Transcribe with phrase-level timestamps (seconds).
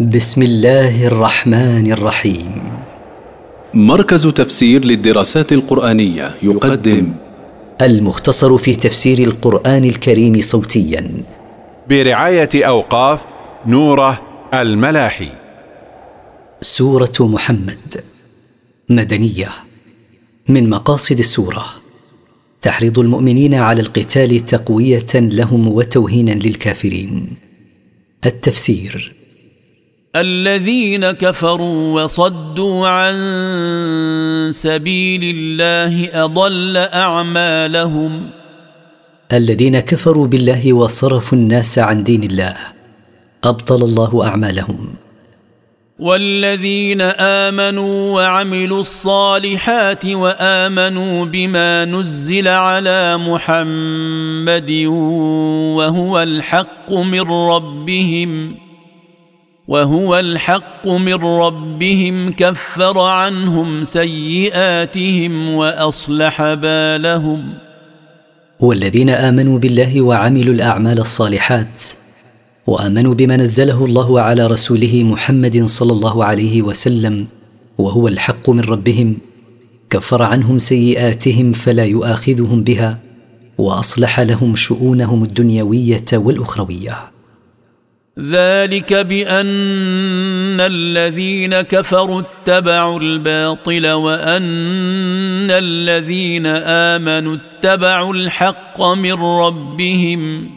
[0.00, 2.52] بسم الله الرحمن الرحيم
[3.74, 7.12] مركز تفسير للدراسات القرآنية يقدم
[7.82, 11.10] المختصر في تفسير القرآن الكريم صوتيا
[11.90, 13.20] برعاية أوقاف
[13.66, 14.22] نوره
[14.54, 15.28] الملاحي
[16.60, 18.02] سورة محمد
[18.90, 19.48] مدنية
[20.48, 21.64] من مقاصد السورة
[22.62, 27.26] تحريض المؤمنين على القتال تقوية لهم وتوهينا للكافرين
[28.26, 29.13] التفسير
[30.16, 33.14] الذين كفروا وصدوا عن
[34.52, 38.30] سبيل الله اضل اعمالهم
[39.32, 42.56] الذين كفروا بالله وصرفوا الناس عن دين الله
[43.44, 44.94] ابطل الله اعمالهم
[45.98, 54.84] والذين امنوا وعملوا الصالحات وامنوا بما نزل على محمد
[55.76, 58.63] وهو الحق من ربهم
[59.68, 67.44] وهو الحق من ربهم كفر عنهم سيئاتهم واصلح بالهم
[68.60, 71.84] والذين امنوا بالله وعملوا الاعمال الصالحات
[72.66, 77.26] وامنوا بما نزله الله على رسوله محمد صلى الله عليه وسلم
[77.78, 79.16] وهو الحق من ربهم
[79.90, 82.98] كفر عنهم سيئاتهم فلا يؤاخذهم بها
[83.58, 87.13] واصلح لهم شؤونهم الدنيويه والاخرويه
[88.20, 89.46] ذلك بان
[90.60, 94.46] الذين كفروا اتبعوا الباطل وان
[95.50, 100.50] الذين امنوا اتبعوا الحق من ربهم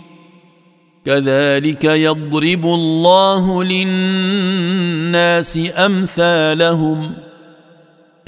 [1.06, 7.12] كذلك يضرب الله للناس امثالهم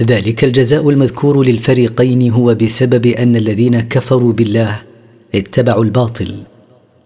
[0.01, 4.79] ذلك الجزاء المذكور للفريقين هو بسبب ان الذين كفروا بالله
[5.35, 6.33] اتبعوا الباطل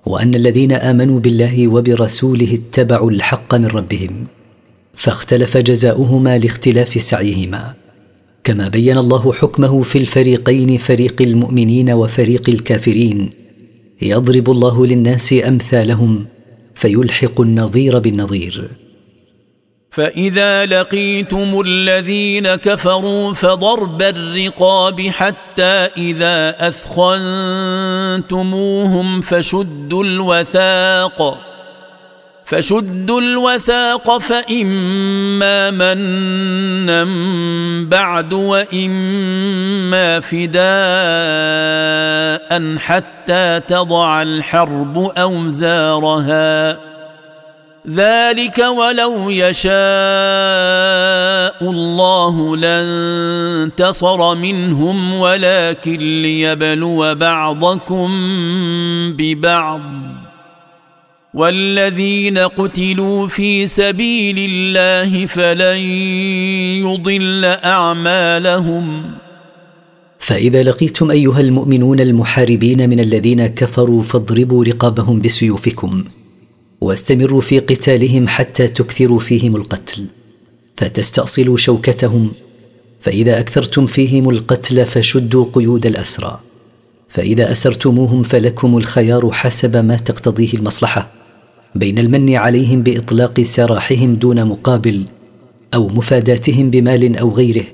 [0.06, 4.26] وان الذين امنوا بالله وبرسوله اتبعوا الحق من ربهم
[4.94, 7.74] فاختلف جزاؤهما لاختلاف سعيهما
[8.44, 13.30] كما بين الله حكمه في الفريقين فريق المؤمنين وفريق الكافرين
[14.02, 16.26] يضرب الله للناس امثالهم
[16.76, 18.70] فيلحق النظير بالنظير
[19.94, 31.38] فاذا لقيتم الذين كفروا فضرب الرقاب حتى اذا اثخنتموهم فشدوا الوثاق
[32.46, 37.04] فشدوا الوثاق فاما منا
[37.90, 46.78] بعد واما فداء حتى تضع الحرب اوزارها
[47.90, 49.74] ذلك ولو يشاء
[51.72, 58.10] الله لانتصر منهم ولكن ليبلو بعضكم
[59.18, 59.82] ببعض
[61.34, 65.78] والذين قتلوا في سبيل الله فلن
[66.88, 69.04] يضل اعمالهم
[70.20, 76.04] فاذا لقيتم ايها المؤمنون المحاربين من الذين كفروا فاضربوا رقابهم بسيوفكم
[76.84, 80.06] واستمروا في قتالهم حتى تكثروا فيهم القتل
[80.78, 82.32] فتستأصلوا شوكتهم
[83.02, 86.40] فإذا أكثرتم فيهم القتل فشدوا قيود الأسرى
[87.10, 91.10] فإذا أسرتموهم فلكم الخيار حسب ما تقتضيه المصلحة
[91.76, 95.06] بين المن عليهم بإطلاق سراحهم دون مقابل
[95.74, 97.66] أو مفاداتهم بمال أو غيره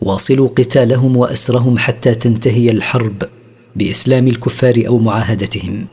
[0.00, 3.22] واصلوا قتالهم وأسرهم حتى تنتهي الحرب
[3.76, 5.86] بإسلام الكفار أو معاهدتهم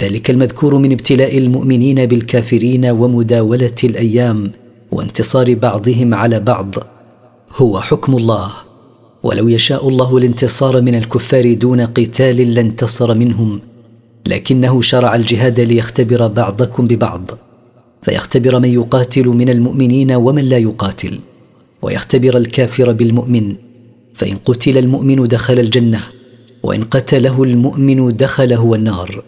[0.00, 4.50] ذلك المذكور من ابتلاء المؤمنين بالكافرين ومداوله الايام
[4.92, 6.74] وانتصار بعضهم على بعض
[7.56, 8.50] هو حكم الله
[9.22, 13.60] ولو يشاء الله الانتصار من الكفار دون قتال لانتصر منهم
[14.28, 17.30] لكنه شرع الجهاد ليختبر بعضكم ببعض
[18.02, 21.18] فيختبر من يقاتل من المؤمنين ومن لا يقاتل
[21.82, 23.56] ويختبر الكافر بالمؤمن
[24.14, 26.02] فان قتل المؤمن دخل الجنه
[26.62, 29.22] وان قتله المؤمن دخل هو النار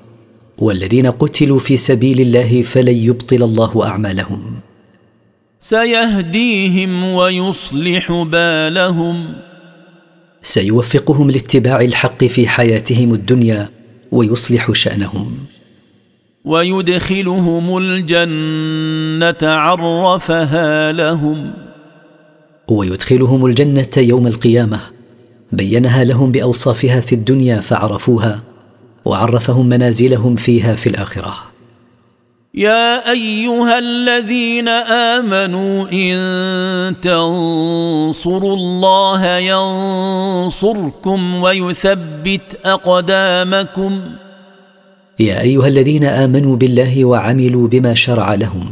[0.61, 4.41] والذين قتلوا في سبيل الله فلن يبطل الله اعمالهم
[5.61, 9.27] سيهديهم ويصلح بالهم
[10.43, 13.69] سيوفقهم لاتباع الحق في حياتهم الدنيا
[14.13, 15.39] ويصلح شانهم
[16.45, 21.51] ويدخلهم الجنه عرفها لهم
[22.71, 24.81] ويدخلهم الجنه يوم القيامه
[25.53, 28.41] بينها لهم باوصافها في الدنيا فعرفوها
[29.05, 31.35] وعرفهم منازلهم فيها في الاخره
[32.55, 34.69] يا ايها الذين
[35.19, 44.01] امنوا ان تنصروا الله ينصركم ويثبت اقدامكم
[45.21, 48.69] يا ايها الذين امنوا بالله وعملوا بما شرع لهم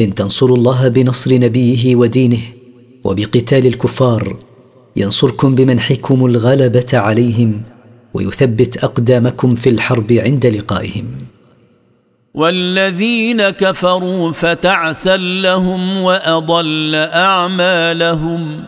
[0.00, 2.40] ان تنصروا الله بنصر نبيه ودينه
[3.04, 4.36] وبقتال الكفار
[4.96, 7.62] ينصركم بمنحكم الغلبه عليهم
[8.14, 11.06] ويثبت اقدامكم في الحرب عند لقائهم
[12.34, 18.64] والذين كفروا فتعسا لهم واضل اعمالهم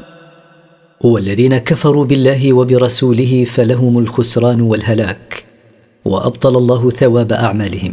[1.04, 5.44] والذين كفروا بالله وبرسوله فلهم الخسران والهلاك
[6.04, 7.92] وابطل الله ثواب اعمالهم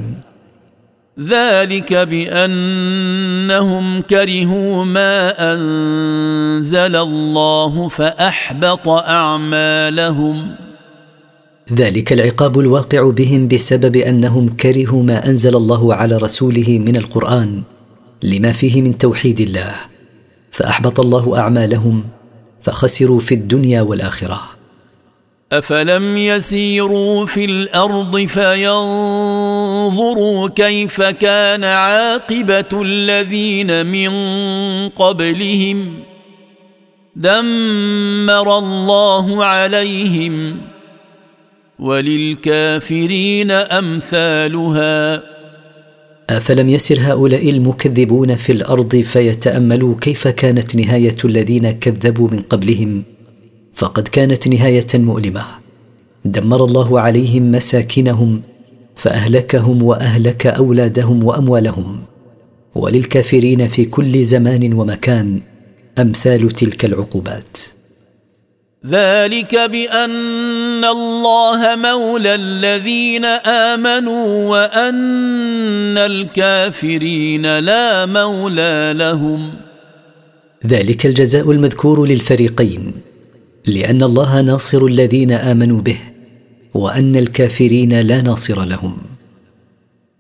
[1.20, 10.56] ذلك بانهم كرهوا ما انزل الله فاحبط اعمالهم
[11.74, 17.62] ذلك العقاب الواقع بهم بسبب انهم كرهوا ما انزل الله على رسوله من القران
[18.24, 19.74] لما فيه من توحيد الله
[20.52, 22.04] فاحبط الله اعمالهم
[22.62, 24.40] فخسروا في الدنيا والاخره
[25.52, 34.10] افلم يسيروا في الارض فينظروا كيف كان عاقبه الذين من
[34.90, 35.94] قبلهم
[37.16, 40.58] دمر الله عليهم
[41.80, 45.24] وللكافرين امثالها
[46.30, 53.04] افلم يسر هؤلاء المكذبون في الارض فيتاملوا كيف كانت نهايه الذين كذبوا من قبلهم
[53.74, 55.44] فقد كانت نهايه مؤلمه
[56.26, 58.42] دمر الله عليهم مساكنهم
[58.96, 62.04] فاهلكهم واهلك اولادهم واموالهم
[62.76, 65.40] وللكافرين في كل زمان ومكان
[66.00, 67.48] امثال تلك العقوبات
[68.86, 79.50] ذلك بان الله مولى الذين امنوا وان الكافرين لا مولى لهم
[80.68, 82.92] ذلك الجزاء المذكور للفريقين
[83.66, 85.98] لان الله ناصر الذين امنوا به
[86.74, 88.98] وان الكافرين لا ناصر لهم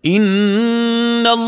[0.06, 0.67] إن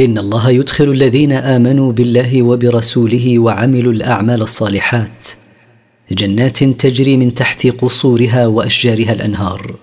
[0.00, 5.28] ان الله يدخل الذين امنوا بالله وبرسوله وعملوا الاعمال الصالحات
[6.12, 9.74] جنات تجري من تحت قصورها واشجارها الانهار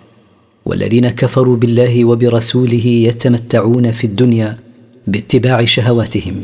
[0.66, 4.58] والذين كفروا بالله وبرسوله يتمتعون في الدنيا
[5.08, 6.36] باتباع شهواتهم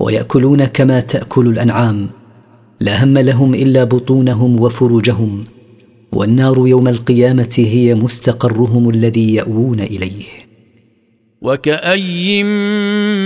[0.00, 2.06] وياكلون كما تاكل الانعام
[2.80, 5.44] لا هم لهم الا بطونهم وفروجهم
[6.12, 10.43] والنار يوم القيامه هي مستقرهم الذي ياوون اليه
[11.44, 12.42] وكأي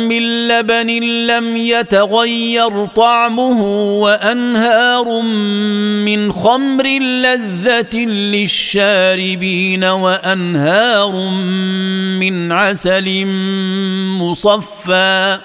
[0.08, 3.66] من لبن لم يتغير طعمه
[4.02, 5.20] وانهار
[6.04, 11.30] من خمر لذه للشاربين وانهار
[12.20, 13.24] من عسل
[14.20, 15.38] مصفى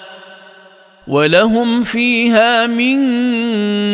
[1.07, 2.97] ولهم فيها من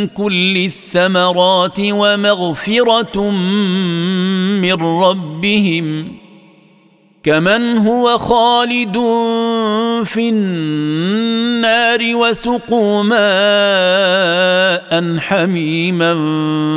[0.07, 3.22] كل الثمرات ومغفره
[4.62, 6.17] من ربهم
[7.27, 8.93] كمن هو خالد
[10.07, 16.13] في النار وسقوا ماء حميما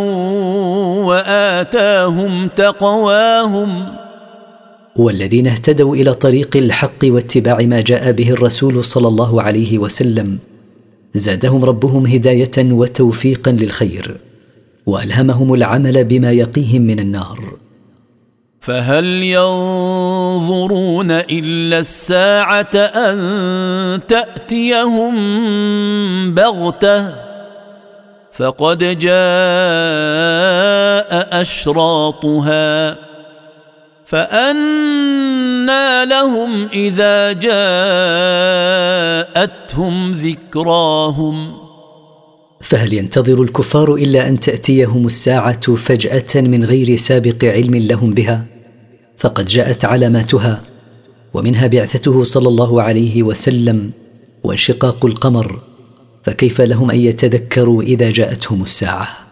[1.07, 3.85] واتاهم تقواهم
[4.97, 10.39] والذين اهتدوا الى طريق الحق واتباع ما جاء به الرسول صلى الله عليه وسلم
[11.15, 14.17] زادهم ربهم هدايه وتوفيقا للخير
[14.88, 17.40] والهمهم العمل بما يقيهم من النار
[18.61, 25.14] فهل ينظرون الا الساعه ان تاتيهم
[26.35, 27.14] بغته
[28.33, 32.99] فقد جاء اشراطها
[34.04, 41.68] فانى لهم اذا جاءتهم ذكراهم
[42.61, 48.45] فهل ينتظر الكفار الا ان تاتيهم الساعه فجاه من غير سابق علم لهم بها
[49.19, 50.62] فقد جاءت علاماتها
[51.35, 53.91] ومنها بعثته صلى الله عليه وسلم
[54.45, 55.59] وانشقاق القمر
[56.25, 59.27] فكيف لهم ان يتذكروا اذا جاءتهم الساعه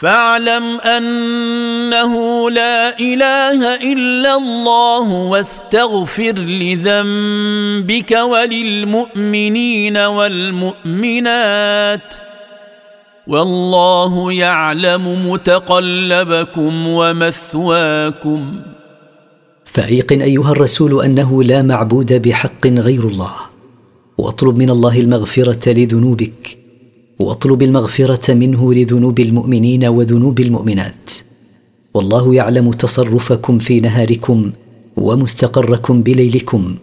[0.00, 2.14] فاعلم انه
[2.50, 12.14] لا اله الا الله واستغفر لذنبك وللمؤمنين والمؤمنات
[13.26, 18.60] والله يعلم متقلبكم ومثواكم
[19.64, 23.32] فايقن ايها الرسول انه لا معبود بحق غير الله
[24.18, 26.59] واطلب من الله المغفره لذنوبك
[27.20, 31.10] واطلب المغفره منه لذنوب المؤمنين وذنوب المؤمنات
[31.94, 34.52] والله يعلم تصرفكم في نهاركم
[34.96, 36.76] ومستقركم بليلكم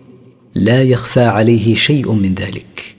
[0.56, 2.96] لا يخفى عليه شيء من ذلك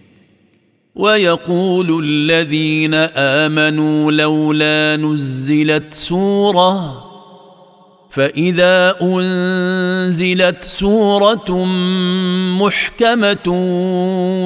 [0.97, 7.05] ويقول الذين امنوا لولا نزلت سوره
[8.11, 11.65] فاذا انزلت سوره
[12.57, 13.75] محكمه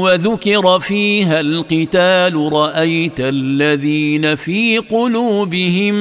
[0.03, 5.95] وذكر فيها القتال رايت الذين في قلوبهم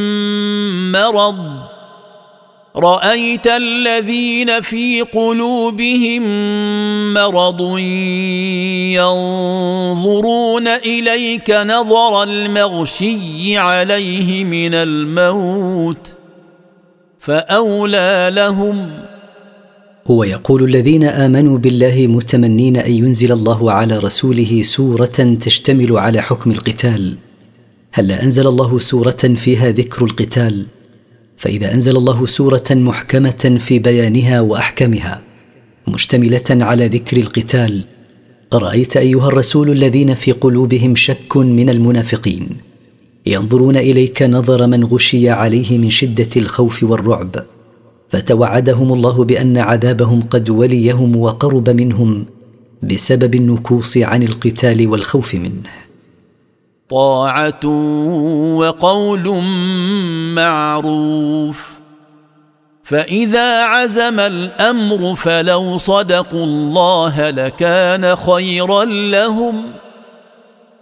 [0.91, 1.47] مرض
[2.75, 6.23] رايت الذين في قلوبهم
[7.13, 7.77] مرض
[9.99, 16.15] ينظرون اليك نظر المغشي عليه من الموت
[17.21, 18.89] فاولى لهم
[20.07, 26.51] هو يقول الذين امنوا بالله متمنين ان ينزل الله على رسوله سوره تشتمل على حكم
[26.51, 27.15] القتال
[27.93, 30.65] هلا انزل الله سوره فيها ذكر القتال
[31.37, 35.21] فاذا انزل الله سوره محكمه في بيانها واحكامها
[35.87, 37.81] مشتمله على ذكر القتال
[38.53, 42.49] ارايت ايها الرسول الذين في قلوبهم شك من المنافقين
[43.25, 47.35] ينظرون اليك نظر من غشي عليه من شده الخوف والرعب
[48.09, 52.25] فتوعدهم الله بان عذابهم قد وليهم وقرب منهم
[52.83, 55.69] بسبب النكوص عن القتال والخوف منه
[56.89, 57.65] طاعه
[58.57, 59.35] وقول
[60.35, 61.71] معروف
[62.83, 69.63] فاذا عزم الامر فلو صدقوا الله لكان خيرا لهم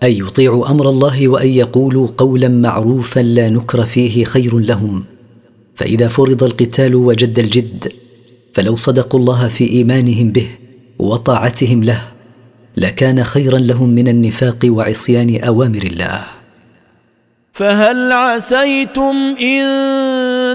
[0.04, 5.04] ان يطيعوا امر الله وان يقولوا قولا معروفا لا نكر فيه خير لهم
[5.76, 7.92] فاذا فرض القتال وجد الجد
[8.54, 10.48] فلو صدقوا الله في ايمانهم به
[11.00, 12.02] وطاعتهم له
[12.78, 16.20] لكان خيرا لهم من النفاق وعصيان اوامر الله
[17.54, 19.64] فهل عسيتم ان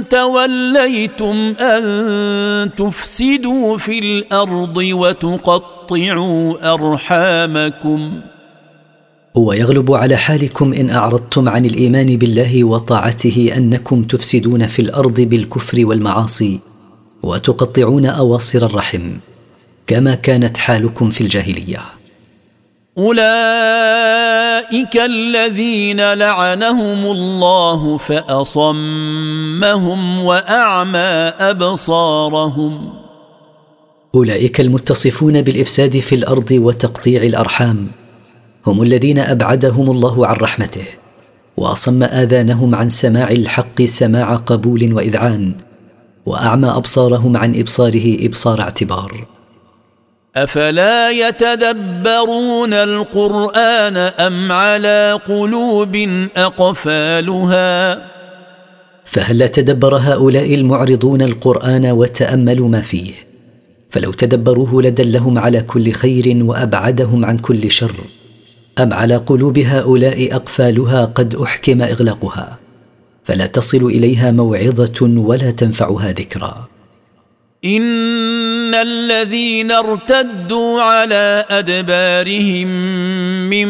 [0.08, 8.20] توليتم ان تفسدوا في الارض وتقطعوا ارحامكم
[9.34, 16.58] ويغلب على حالكم ان اعرضتم عن الايمان بالله وطاعته انكم تفسدون في الارض بالكفر والمعاصي
[17.22, 19.00] وتقطعون اواصر الرحم
[19.86, 21.78] كما كانت حالكم في الجاهليه
[22.98, 30.98] اولئك الذين لعنهم الله فاصمهم واعمى
[31.48, 32.92] ابصارهم
[34.14, 37.86] اولئك المتصفون بالافساد في الارض وتقطيع الارحام
[38.66, 40.84] هم الذين ابعدهم الله عن رحمته
[41.56, 45.54] واصم اذانهم عن سماع الحق سماع قبول واذعان
[46.26, 49.24] واعمى ابصارهم عن ابصاره ابصار اعتبار
[50.36, 55.96] افلا يتدبرون القران ام على قلوب
[56.36, 57.98] اقفالها
[59.04, 63.12] فهل تدبر هؤلاء المعرضون القران وتاملوا ما فيه
[63.90, 67.96] فلو تدبروه لدلهم على كل خير وابعدهم عن كل شر
[68.78, 72.58] ام على قلوب هؤلاء اقفالها قد احكم اغلاقها
[73.24, 76.54] فلا تصل اليها موعظه ولا تنفعها ذكرى
[77.64, 82.68] ان الذين ارتدوا على ادبارهم
[83.50, 83.68] من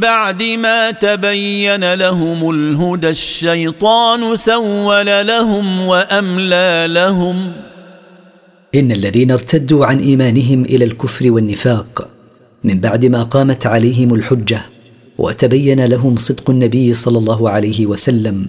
[0.00, 7.52] بعد ما تبين لهم الهدى الشيطان سول لهم واملى لهم
[8.74, 12.08] ان الذين ارتدوا عن ايمانهم الى الكفر والنفاق
[12.64, 14.60] من بعد ما قامت عليهم الحجه
[15.18, 18.46] وتبين لهم صدق النبي صلى الله عليه وسلم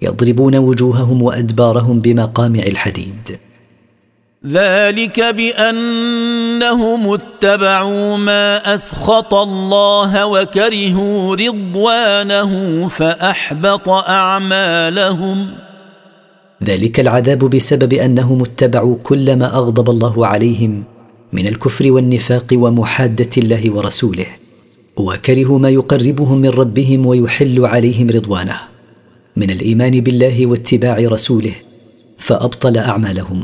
[0.01, 3.37] يضربون وجوههم وادبارهم بمقامع الحديد
[4.47, 15.47] ذلك بانهم اتبعوا ما اسخط الله وكرهوا رضوانه فاحبط اعمالهم
[16.63, 20.83] ذلك العذاب بسبب انهم اتبعوا كل ما اغضب الله عليهم
[21.33, 24.25] من الكفر والنفاق ومحاده الله ورسوله
[24.97, 28.57] وكرهوا ما يقربهم من ربهم ويحل عليهم رضوانه
[29.35, 31.53] من الايمان بالله واتباع رسوله
[32.17, 33.43] فابطل اعمالهم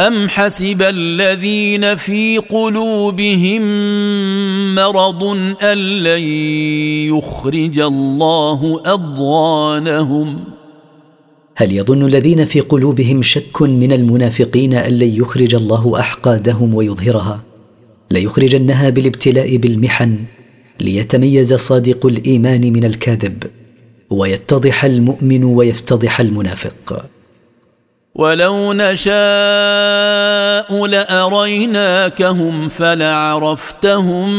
[0.00, 3.62] أم حسب الذين في قلوبهم
[4.74, 5.24] مرض
[5.62, 6.20] أن لن
[7.16, 10.40] يخرج الله أضغانهم
[11.56, 17.42] هل يظن الذين في قلوبهم شك من المنافقين أن لن يخرج الله أحقادهم ويظهرها
[18.10, 20.18] ليخرجنها بالابتلاء بالمحن
[20.80, 23.44] ليتميز صادق الإيمان من الكاذب
[24.10, 27.06] ويتضح المؤمن ويفتضح المنافق
[28.18, 34.30] ولو نشاء لاريناكهم فلعرفتهم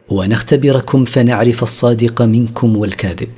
[0.09, 3.31] ونختبركم فنعرف الصادق منكم والكاذب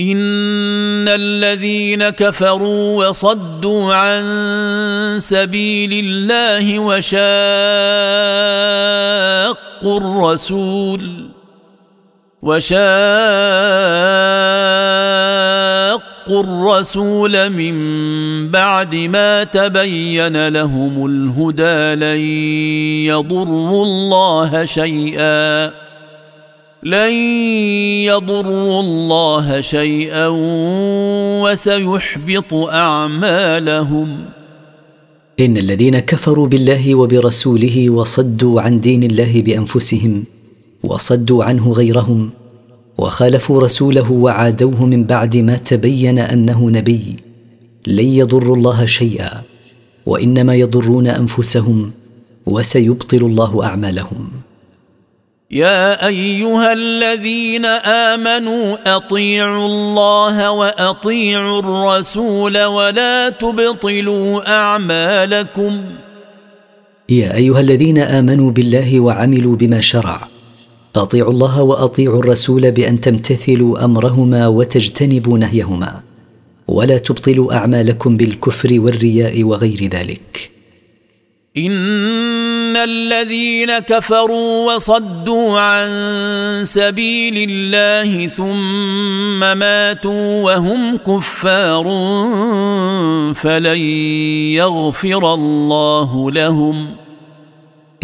[0.00, 4.20] ان الذين كفروا وصدوا عن
[5.20, 7.20] سبيل الله وشاقوا
[10.00, 11.30] الرسول
[12.42, 12.74] وشاقوا
[16.40, 17.74] الرسول من
[18.50, 22.20] بعد ما تبين لهم الهدى لن
[23.12, 25.66] يضروا الله شيئا
[26.82, 27.12] لن
[28.08, 30.26] يضروا الله شيئا
[31.42, 34.18] وسيحبط اعمالهم
[35.40, 40.24] ان الذين كفروا بالله وبرسوله وصدوا عن دين الله بانفسهم
[40.84, 42.30] وصدوا عنه غيرهم
[42.98, 47.16] وخالفوا رسوله وعادوه من بعد ما تبين انه نبي
[47.86, 49.42] لن يضروا الله شيئا
[50.06, 51.92] وانما يضرون انفسهم
[52.46, 54.28] وسيبطل الله اعمالهم
[55.50, 65.82] يا ايها الذين امنوا اطيعوا الله واطيعوا الرسول ولا تبطلوا اعمالكم
[67.08, 70.28] يا ايها الذين امنوا بالله وعملوا بما شرع
[70.96, 76.00] اطيعوا الله واطيعوا الرسول بان تمتثلوا امرهما وتجتنبوا نهيهما
[76.68, 80.50] ولا تبطلوا اعمالكم بالكفر والرياء وغير ذلك
[81.56, 85.88] ان الذين كفروا وصدوا عن
[86.64, 91.84] سبيل الله ثم ماتوا وهم كفار
[93.34, 93.78] فلن
[94.58, 96.86] يغفر الله لهم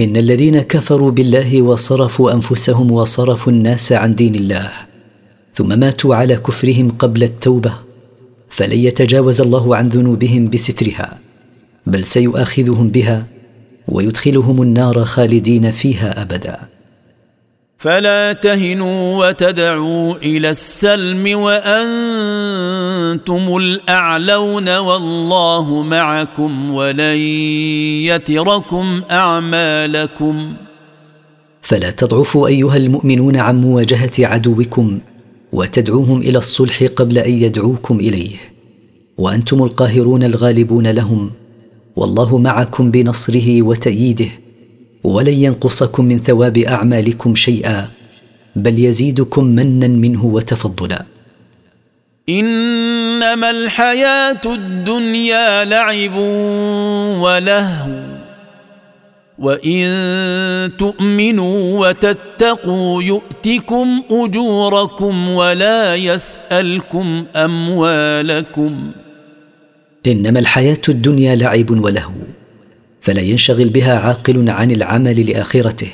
[0.01, 4.71] ان الذين كفروا بالله وصرفوا انفسهم وصرفوا الناس عن دين الله
[5.55, 7.75] ثم ماتوا على كفرهم قبل التوبه
[8.49, 11.19] فلن يتجاوز الله عن ذنوبهم بسترها
[11.87, 13.27] بل سيؤاخذهم بها
[13.89, 16.59] ويدخلهم النار خالدين فيها ابدا
[17.79, 27.17] فلا تهنوا وتدعوا الى السلم وانتم الاعلون والله معكم ولن
[28.05, 30.53] يتركم اعمالكم
[31.63, 34.99] فلا تضعفوا ايها المؤمنون عن مواجهه عدوكم
[35.53, 38.37] وتدعوهم الى الصلح قبل ان يدعوكم اليه
[39.19, 41.31] وانتم القاهرون الغالبون لهم
[41.97, 44.29] والله معكم بنصره وتاييده
[45.05, 47.89] ولن ينقصكم من ثواب اعمالكم شيئا
[48.57, 51.05] بل يزيدكم منا منه وتفضلا
[52.29, 56.17] انما الحياه الدنيا لعب
[57.23, 58.07] ولهو
[59.39, 59.87] وان
[60.79, 68.91] تؤمنوا وتتقوا يؤتكم اجوركم ولا يسالكم اموالكم
[70.07, 72.11] انما الحياه الدنيا لعب ولهو
[73.07, 75.89] فلا ينشغل بها عاقل عن العمل لاخرته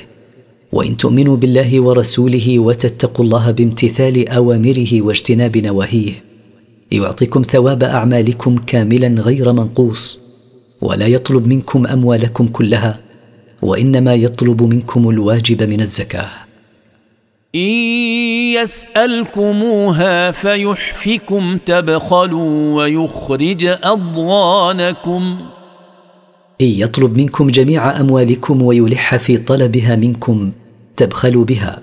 [0.71, 6.13] وان تؤمنوا بالله ورسوله وتتقوا الله بامتثال اوامره واجتناب نواهيه
[6.91, 10.19] يعطيكم ثواب اعمالكم كاملا غير منقوص
[10.81, 12.99] ولا يطلب منكم اموالكم كلها
[13.61, 16.29] وانما يطلب منكم الواجب من الزكاه
[17.55, 17.71] ان
[18.57, 25.37] يسالكموها فيحفكم تبخلوا ويخرج اضغانكم
[26.63, 30.51] ان يطلب منكم جميع اموالكم ويلح في طلبها منكم
[30.97, 31.81] تبخلوا بها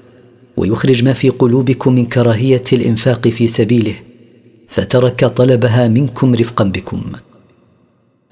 [0.56, 3.94] ويخرج ما في قلوبكم من كراهيه الانفاق في سبيله
[4.68, 7.02] فترك طلبها منكم رفقا بكم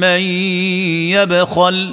[0.00, 0.20] من
[1.16, 1.92] يبخل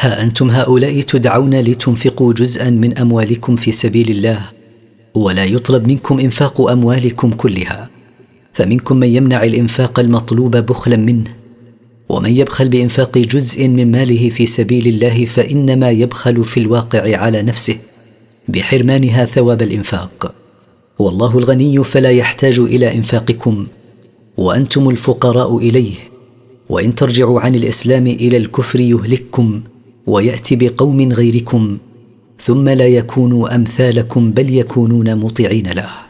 [0.00, 4.40] ها انتم هؤلاء تدعون لتنفقوا جزءا من اموالكم في سبيل الله
[5.14, 7.90] ولا يطلب منكم انفاق اموالكم كلها
[8.52, 11.24] فمنكم من يمنع الانفاق المطلوب بخلا منه
[12.08, 17.76] ومن يبخل بانفاق جزء من ماله في سبيل الله فانما يبخل في الواقع على نفسه
[18.48, 20.34] بحرمانها ثواب الانفاق
[20.98, 23.66] والله الغني فلا يحتاج الى انفاقكم
[24.36, 25.94] وانتم الفقراء اليه
[26.68, 29.60] وان ترجعوا عن الاسلام الى الكفر يهلككم
[30.06, 31.78] وياتي بقوم غيركم
[32.40, 36.03] ثم لا يكونوا امثالكم بل يكونون مطيعين له